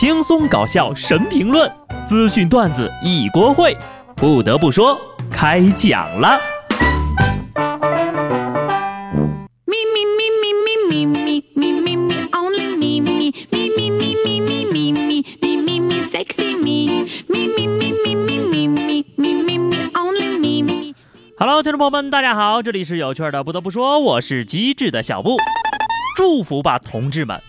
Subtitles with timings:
[0.00, 1.68] 轻松搞笑神评论，
[2.06, 3.76] 资讯段子一锅烩。
[4.14, 4.96] 不得不说，
[5.28, 6.38] 开讲了。
[21.36, 23.42] Hello，听众朋友们，大家好，这里是有趣的。
[23.42, 25.36] 不得不说，我是机智的小布。
[26.14, 27.42] 祝福吧，同志们！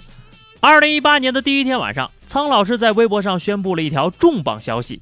[0.59, 5.01] 二零一八年的第一天晚上，苍老师在微博上宣布了一条重磅消息：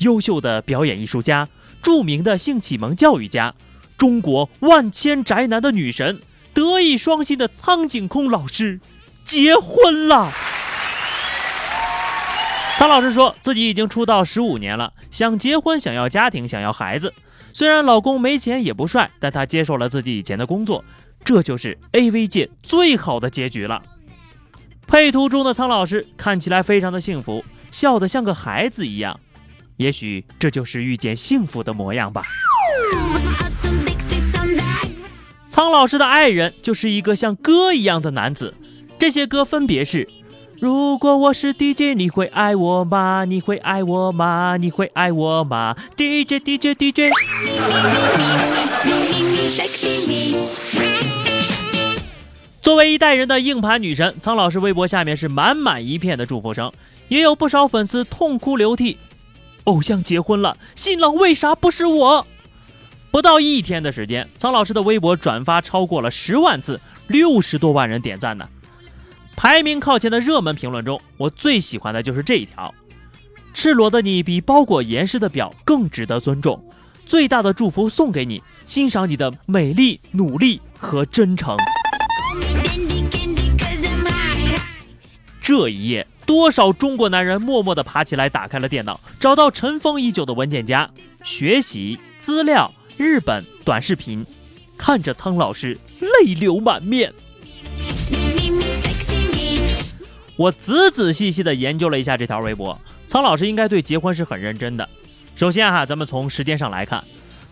[0.00, 1.48] 优秀的表演艺术家、
[1.80, 3.54] 著名的性启蒙教育家、
[3.96, 6.20] 中国万千宅男的女神、
[6.52, 8.78] 德艺双馨的苍井空老师
[9.24, 10.30] 结婚了。
[12.76, 17.14] 苍老师说自己已经出道十五年了，想结婚，想要家庭，想要孩子。
[17.54, 20.84] 虽然老公没钱也不帅，但他接受了自己以前的工作，
[21.24, 23.80] 这就是 AV 界最好的结局了。
[24.92, 29.18] 配图中的苍老师看起来非常的幸福，笑得像个孩子一样。
[29.78, 32.22] 也许这就是遇见幸福的模样吧。
[35.48, 38.52] 苍老师的爱人就是一个像歌一样的男子，
[38.98, 40.06] 这些歌分别是：
[40.60, 43.24] 如果我是 DJ，你会爱我吗？
[43.24, 44.58] 你会爱我吗？
[44.58, 47.12] 你会爱我吗？DJ DJ DJ。
[52.62, 56.72] 作为一代人的硬盘女神，苍老师微博下面是满满一片的祝福声，
[57.08, 58.96] 也有不少粉丝痛哭流涕。
[59.64, 62.24] 偶像结婚了，新郎为啥不是我？
[63.10, 68.48] 不到一天的时间，苍老师的微博转发超过了十万次，六十多万人点赞呢。
[69.34, 72.72] 排名靠前的热门评论中，我最喜欢的就是这一条：
[73.52, 76.64] 赤裸的你比包裹严实的表更值得尊重。
[77.06, 81.56] 最大的祝福送给你，欣赏你的美丽、努力和真诚。
[85.42, 90.88] 这一夜，多少中国男人默默地爬起来，打开了电脑，找到尘封已久的文件夹，
[91.24, 94.24] 学习资料、日本短视频，
[94.78, 97.12] 看着苍老师泪流满面。
[100.36, 104.88] 我仔仔细细地研究了一下这条微博，苍老师应该对结婚是很认真的。
[105.34, 107.02] 首先哈，咱们从时间上来看，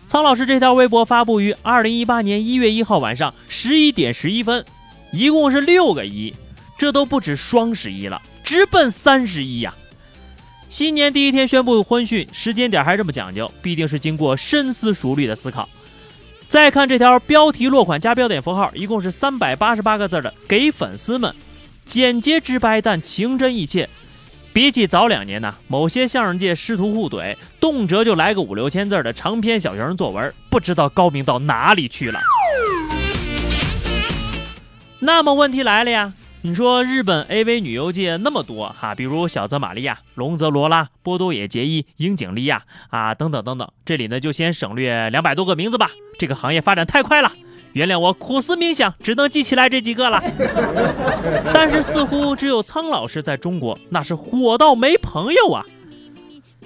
[0.07, 4.63] 苍老师这条微博发布于二零一八年一月一号晚上十一点十一分，
[5.11, 6.33] 一共是六个一。
[6.81, 9.71] 这都不止双十一了，直奔三十一呀！
[10.67, 15.69] 新年第一天宣布婚讯，时间点还这么讲究，必定是经过深思熟虑的思考。
[16.47, 21.35] 再看这条标题落款加标点符号，一共是三百八十八个字的，给粉丝们，
[21.85, 23.87] 简洁直白但情真意切。
[24.51, 32.19] 比起早两年呢，某些相声界师徒互怼，动辄就来个五六千字的长篇小学生作文，不知道高明到哪里去了。
[34.97, 36.11] 那么问题来了呀？
[36.43, 45.91] 你说日本 AV 女优界那么多哈，比如小泽玛利亚、龙泽罗拉、波多野结衣、樱井莉亚啊，等等等等，这里呢就先省略两百多个名字吧。
[46.17, 47.31] 这个行业发展太快了，
[47.73, 50.19] 原谅我苦思冥想，只能记起来这几个了。
[51.53, 55.63] 但是似乎只有苍老师在中国那是火到没朋友啊。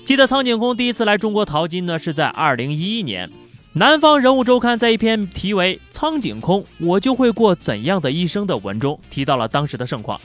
[0.05, 3.29] 记得苍井空第一次来中国淘金呢，是在二零一一年。
[3.77, 10.17] 南方人物周刊在一篇题为《苍井空，我就会过怎样的一生》的文中提到了当时的盛况。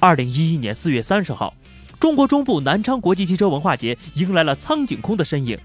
[0.00, 1.52] 二零一一年四月三十号，
[2.00, 5.58] 中国中部南昌国际汽车文化节迎来了苍井空的身影，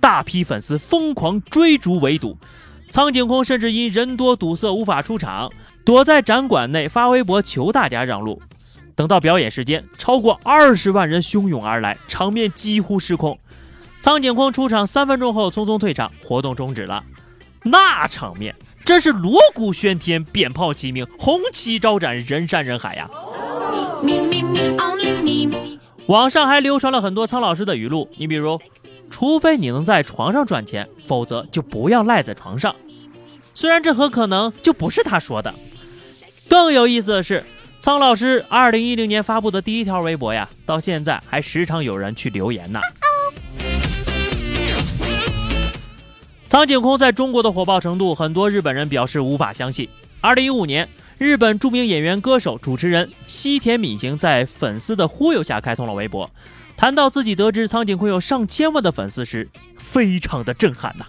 [0.00, 2.36] 大批粉丝疯狂追逐围堵，
[2.90, 5.52] 苍井空甚至因人多堵塞无法出场，
[5.84, 8.42] 躲在展馆内发微博求大家让路。
[8.96, 13.38] 等到表演时间，超过二十万人汹涌而来，场面几乎失控。
[14.02, 17.04] 苍井空出场三分钟后匆匆退场，活动终止了。
[17.62, 18.52] 那场面
[18.84, 23.08] 真是锣鼓喧天，鞭炮齐鸣，红旗招展，人山人海呀！
[26.06, 28.60] 网上还流传了很多苍老师的语录，你比如：
[29.08, 32.74] 除非你能在床上赚钱，否则就不要赖在床上。
[33.54, 35.54] 虽然这很可能就不是他说的。
[36.48, 37.44] 更有意思的是，
[37.78, 42.80] 苍老师二零一零年发布的第一条微博呀，到现在还时常有人去留言呢。
[46.52, 49.88] 苍井空在中国的火爆程度，很多日本人表示无法相信。
[50.20, 56.30] 二零一五年，日本著名演员、歌手、主持人西田敏行在粉丝的忽悠下开通了微博，
[56.76, 61.06] 谈到自己得知苍井空有上千万的粉丝时，非常的震撼呐！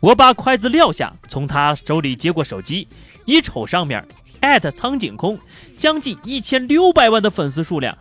[0.00, 2.88] 我把筷子撂下，从他手里接过手机，
[3.26, 4.02] 一瞅上面
[4.40, 5.38] 艾特苍井空
[5.76, 7.98] 将近一千六百万的粉丝数量，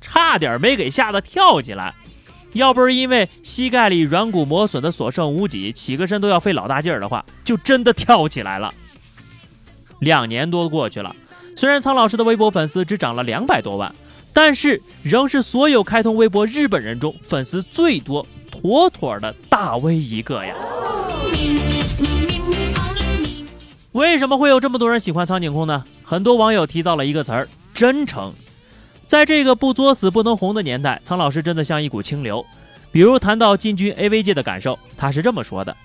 [0.00, 1.92] 差点没给吓得跳起来。
[2.52, 8.72] 要不是因为膝盖里软骨磨损的所剩无几，起个身都要费老大劲儿的话，就真的跳起来了。
[10.00, 11.14] 两年多过去了，
[11.56, 13.94] 虽然苍老师的微博粉丝只涨了两百多万，
[14.32, 20.54] 但是仍是所有开通微博日本人中粉丝最多、妥妥的大 V 一个呀。
[23.92, 25.84] 为什么会有这么多人喜欢苍井空呢？
[26.02, 28.32] 很多网友提到了一个词儿——真诚。
[29.12, 32.42] 在这个不作死不能红的年代，苍老师真的像一股清流。
[32.90, 35.76] 比如谈到进军 AV 界的感受，他是这么说的：“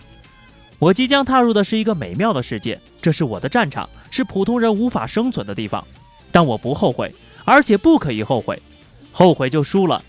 [0.80, 5.86] 我即将踏入的是一个美妙的世界，这是我的战场，是普通人无法生存的地方。
[6.32, 7.14] 但我不后悔，
[7.44, 8.58] 而且不可以后悔。
[9.12, 10.02] 后悔就输了。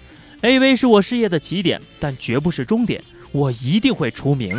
[0.43, 3.03] AV 是我事业的起点，但绝不是终点。
[3.33, 4.57] 我一定会出名。”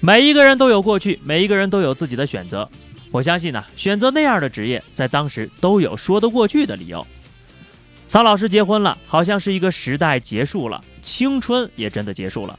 [0.00, 2.66] 每一个人都有过去，每一个人都有自己的选择。
[3.12, 7.06] 我相信呢，选择那样的职业，在当时都有说得过去的理由。
[8.08, 12.58] 苍老师结婚了，好像是一个时代结束了，青春也真的结束了。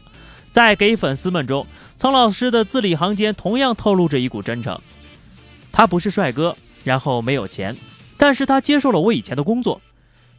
[0.52, 1.66] 在给粉丝们中，
[1.98, 4.80] 苍老师的字里行间同样透露着一股真诚。
[5.72, 7.76] 他不是帅哥，然后没有钱，
[8.18, 9.82] 但是他接受了我以前的工作。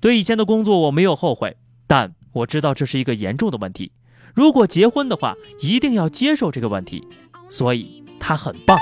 [0.00, 1.56] 对以前的工作我没有后悔，
[1.88, 3.90] 但我知道这是一个严重的问题。
[4.32, 7.04] 如果结婚的话，一定要接受这个问题，
[7.48, 8.78] 所以他很棒。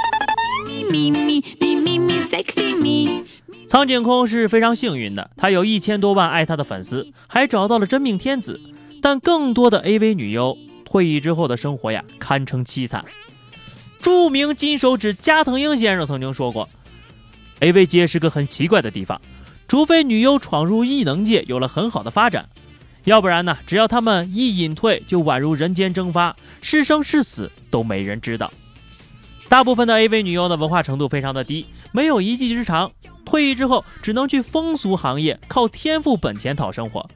[3.67, 8.61] 苍井空是非常幸运的，他有一千多万爱他的粉丝，还找到了真命天子。
[9.01, 13.05] 但更多的 AV 女优退役之后的生活呀，堪称凄惨。
[14.01, 16.69] 著名金手指加藤鹰先生曾经说过
[17.61, 19.19] ，AV 界是个很奇怪的地方，
[19.67, 22.47] 除非女优闯入异能界，有了很好的发展。
[23.05, 23.57] 要不然呢？
[23.67, 28.53] 只要他们一隐退，就宛如人间蒸发，是生是死都没人知道。
[29.53, 32.91] 大部分的 AV 女优的文化程度非常的低，没有一技之长，
[33.27, 37.07] 退役之后只能去风俗行业，靠天赋本钱讨生活。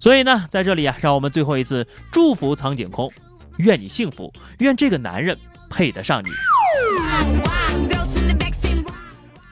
[0.00, 3.12] 所以呢，在这里啊，让我们最后一次祝福苍井空，
[3.58, 5.38] 愿你幸福，愿这个男人
[5.70, 6.30] 配得上你。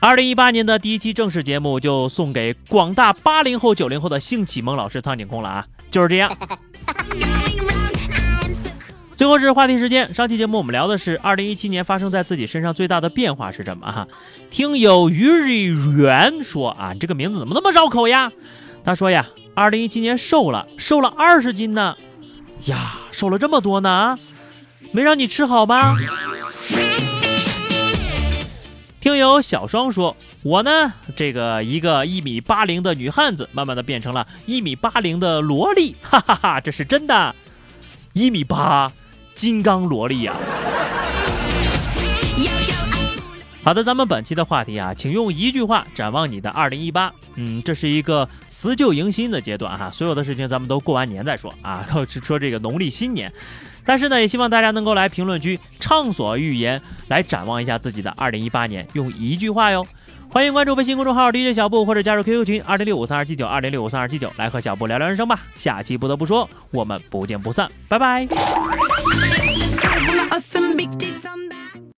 [0.01, 6.37] 二零一八年的第一期正式节目就送给广大八零后、九零后的性启蒙老师苍井空了啊，就是这样。
[9.17, 14.07] 最后是话题时间，上期节目我们聊的是二零一七年发生在自己身上最大的变化是什么哈？
[14.51, 18.31] 听友于日元说啊，这个名字怎么那么绕口呀？
[18.85, 19.25] 他说呀，
[19.55, 21.97] 二零一七年瘦了，瘦了二十斤呢，
[22.65, 24.19] 呀，瘦了这么多呢啊，
[24.91, 25.95] 没让你吃好吗？
[28.99, 37.33] 听友小双说：“我呢，这个一个一米八零的女汉子，慢慢的变成了一米八零的萝莉，哈哈哈，这是真的，
[38.13, 38.91] 一米八，
[39.37, 40.33] 金刚萝莉呀。”
[43.63, 47.13] 好的，咱们本期的话题啊，请用一句话展望你的二零一八。
[47.35, 51.85] 嗯，这是一个辞旧迎新的阶段哈，所有的事情咱们都过完年再说啊，
[52.23, 53.31] 说这个农历新年。
[53.85, 59.85] 但是呢，也希望大家能够来评论区畅所欲言，来展望一下自己的二零一八年，用一句话哟。
[60.29, 65.39] 欢迎关注微信公众号 DJ 小布，或者加入 QQ 群二零六五三二七九二零六五三二七九，来和小布聊聊人生吧。
[65.55, 68.27] 下期不得不说，我们不见不散，拜拜。